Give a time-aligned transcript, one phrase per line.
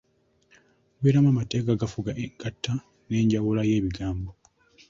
[0.93, 2.73] Mubeeramu amateeka agafuga engatta
[3.07, 4.31] n’enjawula y’ebigambo.